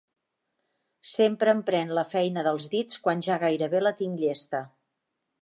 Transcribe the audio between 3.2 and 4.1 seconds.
ja gairebé la